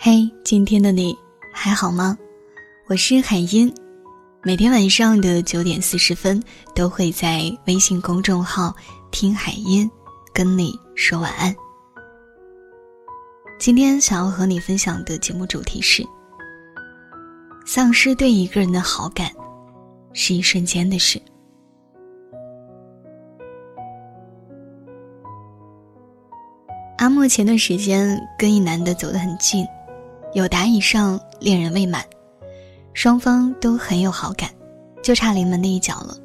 [0.00, 1.18] 嘿，今天的你
[1.52, 2.16] 还好吗？
[2.86, 3.74] 我是海音，
[4.44, 6.40] 每天晚上的九点四十分
[6.72, 8.72] 都会在微信公众号
[9.10, 9.90] “听海音”
[10.32, 11.52] 跟你说晚安。
[13.58, 16.06] 今天想要和你分享的节目主题是：
[17.66, 19.32] 丧失对一个人的好感，
[20.12, 21.20] 是一瞬间的事。
[26.98, 29.66] 阿莫前段时间跟一男的走得很近。
[30.34, 32.04] 有达以上，恋人未满，
[32.92, 34.50] 双方都很有好感，
[35.02, 36.16] 就差临门的一脚了。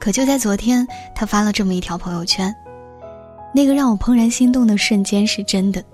[0.00, 2.54] 可就在昨天，他发了这么一条朋友圈，
[3.54, 5.84] 那个让我怦然心动的瞬间是真的，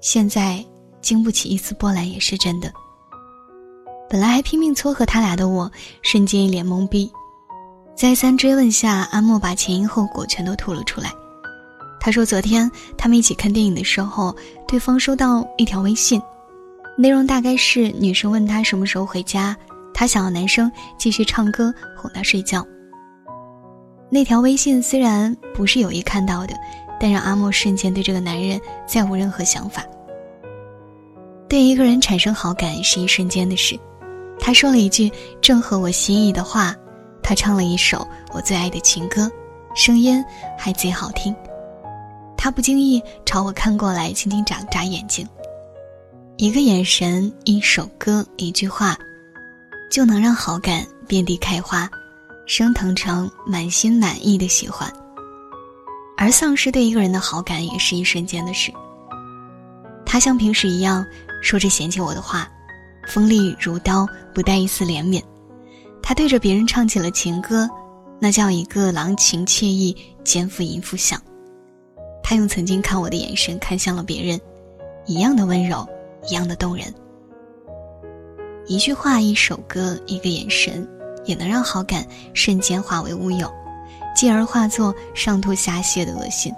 [0.00, 0.64] 现在
[1.00, 2.72] 经不起一丝波澜也是真的。
[4.08, 5.70] 本来还拼命撮合他俩的我，
[6.02, 7.10] 瞬间一脸懵逼。
[7.94, 11.12] 再三追问下，阿莫把前因后果全都吐了出来。
[12.00, 14.34] 他说，昨天他们一起看电影的时候，
[14.66, 16.20] 对方收到一条微信。
[16.96, 19.56] 内容大概是女生问他什么时候回家，
[19.94, 22.66] 他想要男生继续唱歌哄她睡觉。
[24.10, 26.54] 那条微信虽然不是有意看到的，
[26.98, 29.84] 但让阿莫瞬间对这个男人再无任何想法。
[31.48, 33.78] 对一个人产生好感是一瞬间的事。
[34.38, 36.74] 他说了一句正合我心意的话，
[37.22, 39.30] 他唱了一首我最爱的情歌，
[39.74, 40.22] 声音
[40.58, 41.34] 还贼好听。
[42.36, 45.26] 他不经意朝我看过来，轻轻眨眨眼睛。
[46.40, 48.96] 一个眼神，一首歌，一句话，
[49.90, 51.86] 就能让好感遍地开花，
[52.46, 54.90] 升腾成满心满意的喜欢。
[56.16, 58.72] 而丧失对一个人的好感，也是一瞬间的事。
[60.06, 61.04] 他像平时一样
[61.42, 62.50] 说着嫌弃我的话，
[63.06, 65.22] 锋利如刀，不带一丝怜悯。
[66.02, 67.68] 他对着别人唱起了情歌，
[68.18, 71.20] 那叫一个郎情妾意，奸夫淫妇相。
[72.22, 74.40] 他用曾经看我的眼神看向了别人，
[75.04, 75.86] 一样的温柔。
[76.28, 76.92] 一样的动人，
[78.66, 80.86] 一句话、一首歌、一个眼神，
[81.24, 83.50] 也能让好感瞬间化为乌有，
[84.14, 86.52] 继而化作上吐下泻的恶心。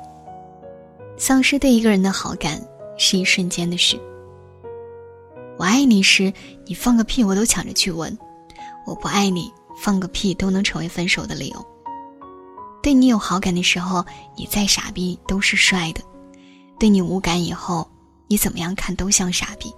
[1.17, 2.61] 丧失对一个人的好感
[2.99, 3.99] 是一瞬间的事。
[5.59, 6.33] 我爱你时，
[6.67, 8.11] 你放个屁我都抢着去闻；
[8.85, 11.67] 我不爱你，放个屁都能成为分手的理由。
[12.83, 14.05] 对你有好感的时候，
[14.37, 16.01] 你再傻逼都是帅的；
[16.81, 17.89] 对你无感以后。
[18.33, 19.71] 你怎么样看都像傻逼。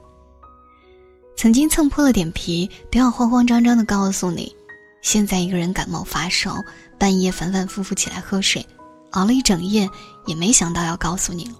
[1.34, 4.54] 曾经蹭破了点皮，都要慌慌张张的告诉你。
[5.02, 6.62] 现在一个人感冒发烧，
[6.96, 8.64] 半夜反反复复起来喝水，
[9.10, 9.90] 熬了一整夜，
[10.26, 11.54] 也没想到要告诉你了。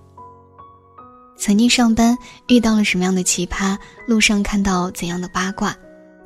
[1.37, 2.16] 曾经上班
[2.47, 5.77] 遇到了什么样的奇葩，路上看到怎样的八卦，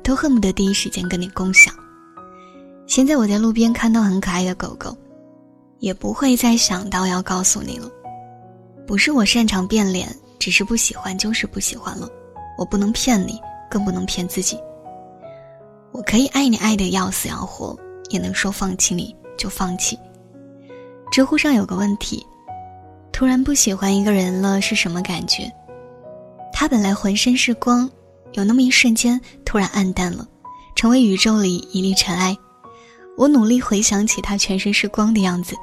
[0.03, 1.73] 都恨不得第一时间跟你共享。
[2.85, 4.95] 现在我在路边看到很可爱的狗狗，
[5.79, 7.89] 也不会再想到要告诉你了。
[8.85, 10.15] 不是我擅长变脸。
[10.39, 12.09] 只是不喜欢，就是不喜欢了。
[12.57, 13.39] 我不能骗你，
[13.69, 14.57] 更不能骗自己。
[15.91, 17.77] 我可以爱你爱的要死要活，
[18.09, 19.99] 也能说放弃你就放弃。
[21.11, 22.25] 知乎上有个问题：
[23.11, 25.51] 突然不喜欢一个人了是什么感觉？
[26.53, 27.89] 他本来浑身是光，
[28.33, 30.27] 有那么一瞬间突然暗淡了，
[30.75, 32.35] 成为宇宙里一粒尘埃。
[33.17, 35.55] 我努力回想起他全身是光的样子，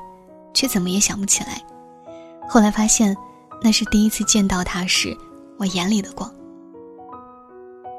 [0.53, 1.63] 却怎么也想不起来。
[2.49, 3.17] 后来发现。
[3.62, 5.17] 那是第一次见到他时，
[5.59, 6.33] 我眼里的光。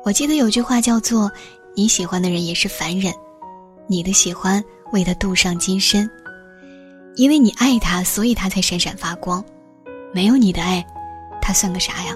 [0.05, 1.29] 我记得有句话叫做
[1.75, 3.13] ：“你喜欢的人也是凡人，
[3.87, 4.63] 你的喜欢
[4.93, 6.09] 为他镀上金身，
[7.15, 9.43] 因为你爱他，所以他才闪闪发光。
[10.13, 10.85] 没有你的爱，
[11.41, 12.15] 他算个啥呀？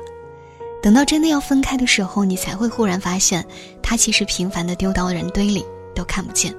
[0.81, 3.45] 等到真的要分开的时候，你才会忽然发现，
[3.83, 6.55] 他其实平凡的丢到人堆里都看不见。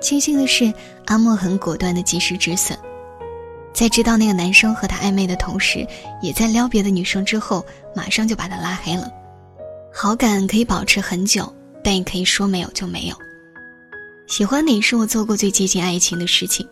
[0.00, 0.72] 庆幸的是，
[1.06, 2.78] 阿莫很果断的及时止损。”
[3.74, 5.84] 在知道那个男生和他暧昧的同时，
[6.22, 9.10] 也在撩别的女生之后，马上就把他拉黑了。
[9.92, 11.52] 好感可以保持很久，
[11.82, 13.16] 但也可以说没有就没有。
[14.28, 16.66] 喜欢你是我做过最接近爱情的事情，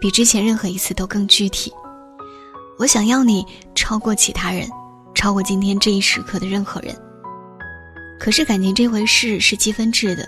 [0.00, 1.72] 比之前任何一次都更具体。
[2.78, 3.44] 我想要你
[3.74, 4.66] 超过其他人，
[5.14, 6.96] 超过今天这一时刻的任何人。
[8.18, 10.26] 可是感情这回事是积分制的，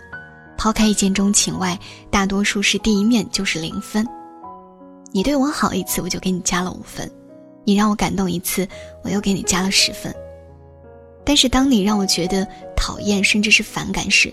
[0.58, 1.78] 抛开一见钟情外，
[2.10, 4.06] 大多数是第一面就是零分。
[5.10, 7.08] 你对我好一次，我就给你加了五分；
[7.64, 8.66] 你让我感动一次，
[9.02, 10.14] 我又给你加了十分。
[11.24, 12.46] 但是当你让我觉得
[12.76, 14.32] 讨厌甚至是反感时，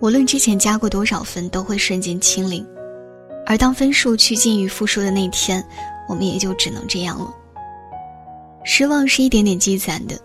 [0.00, 2.66] 无论之前加过多少分，都会瞬间清零。
[3.46, 5.64] 而当分数趋近于负数的那天，
[6.08, 7.34] 我们也就只能这样了。
[8.64, 10.18] 失望是一点点积攒的，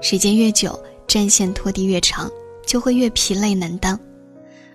[0.00, 2.30] 时间越久，战线拖地越长，
[2.66, 3.98] 就会越疲累难当。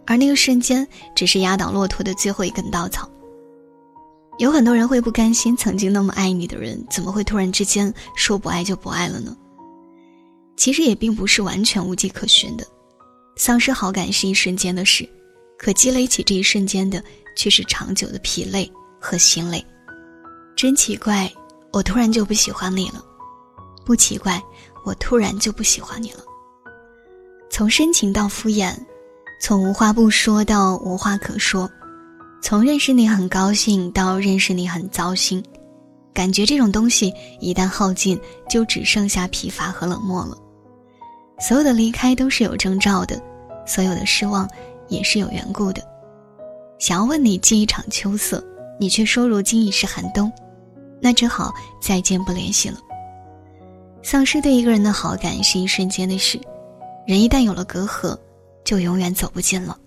[0.06, 3.10] 而那个瞬间，只是压倒骆驼的最后一根稻草。
[4.38, 9.36] 有很多人会不甘心，曾经那么爱你的人，怎么会突然之间说不爱就不爱了呢？
[10.56, 12.66] 其实也并不是完全无迹可寻的。
[13.36, 15.08] 丧失好感是一瞬间的事，
[15.58, 17.04] 可积累起这一瞬间的，
[17.36, 19.64] 却是长久的疲累和心累。
[20.56, 21.32] 真奇怪，
[21.72, 23.04] 我突然就不喜欢你了；
[23.86, 24.42] 不奇怪，
[24.84, 26.20] 我突然就不喜欢你了。
[27.50, 28.76] 从深情到敷衍，
[29.40, 31.70] 从无话不说到无话可说，
[32.48, 35.44] 从认识你很高兴到认识你很糟心，
[36.14, 38.18] 感觉这种东西一旦耗尽，
[38.48, 40.38] 就只剩下疲乏和冷漠了。
[41.42, 43.22] 所有的离开都是有征兆的，
[43.66, 44.50] 所有的失望
[44.88, 45.84] 也是有缘故的。
[46.80, 48.42] 想要问你寄一场秋色，
[48.80, 50.32] 你却说如今已是寒冬。
[51.02, 52.78] 那只好再见不联系了。
[54.02, 56.40] 丧失对一个人的好感是一瞬间的事，
[57.06, 58.18] 人一旦有了隔阂，
[58.64, 59.78] 就永远走不近了。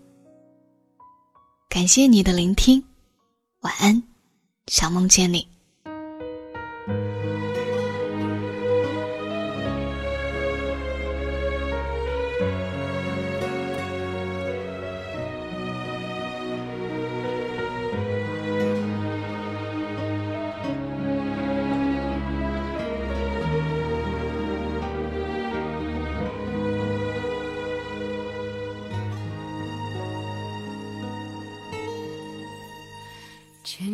[1.71, 2.83] 感谢你的聆听，
[3.61, 4.03] 晚安，
[4.67, 5.47] 想梦见你。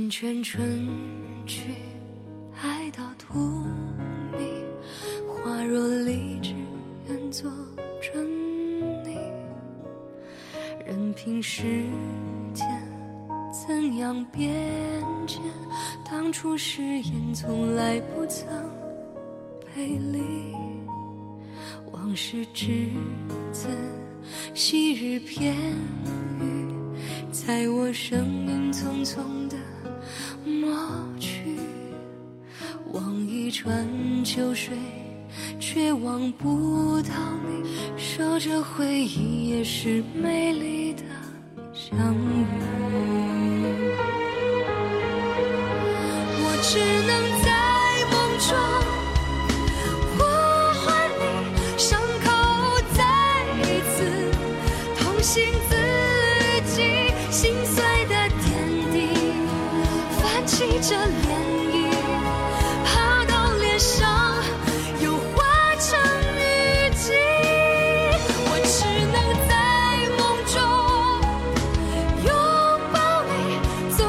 [0.07, 0.89] 缱绻春
[1.47, 1.63] 去，
[2.63, 3.65] 爱到荼
[4.33, 4.39] 蘼，
[5.27, 6.55] 花若离枝，
[7.09, 7.51] 愿做
[8.01, 8.25] 春
[9.03, 9.19] 泥。
[10.87, 11.63] 任凭时
[12.55, 12.65] 间
[13.51, 14.55] 怎样变
[15.27, 15.43] 迁，
[16.09, 18.47] 当初誓言从来不曾
[19.75, 20.23] 背离。
[21.93, 22.89] 往事只
[23.51, 23.69] 字
[24.55, 25.57] 昔日片
[26.41, 26.69] 语，
[27.33, 29.56] 在我生命匆匆的。
[33.67, 34.77] 一川秋水，
[35.59, 37.11] 却望不到
[37.45, 37.69] 你。
[37.97, 41.03] 守着回忆，也是美丽的
[41.75, 42.47] 相遇。
[46.39, 46.79] 我只
[47.09, 47.11] 能
[47.43, 47.51] 在
[48.13, 48.55] 梦中
[50.15, 50.23] 呼
[50.85, 50.87] 唤
[51.19, 51.25] 你，
[51.77, 52.27] 伤口
[52.95, 53.03] 再
[53.63, 53.97] 一次
[55.01, 55.75] 痛醒自
[56.71, 56.77] 己，
[57.33, 57.75] 心碎
[58.07, 58.15] 的
[58.45, 58.47] 点
[58.93, 58.95] 滴
[60.23, 60.23] 泛。
[60.47, 61.29] 起着涟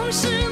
[0.10, 0.47] 是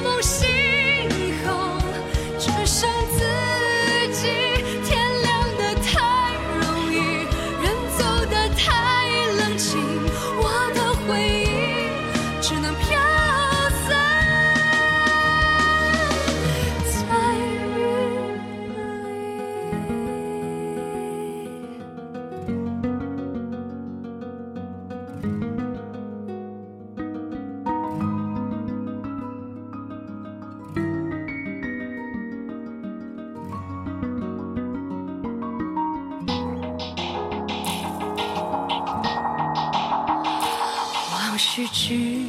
[41.38, 42.22] 是执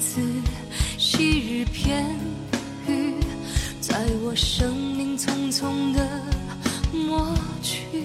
[0.00, 0.22] 子
[0.96, 2.02] 昔日片
[2.88, 3.12] 语，
[3.78, 6.22] 在我生命匆匆的
[6.90, 8.02] 抹去。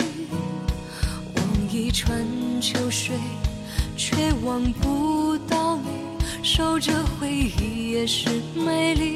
[1.36, 2.26] 望一川
[2.60, 3.16] 秋水，
[3.96, 5.90] 却望不到你。
[6.44, 9.09] 守着回忆，也是美丽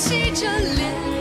[0.00, 1.19] 起着脸。